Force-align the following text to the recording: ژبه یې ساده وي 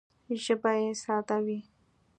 ژبه 0.43 0.71
یې 0.81 0.91
ساده 1.03 1.37
وي 1.45 1.59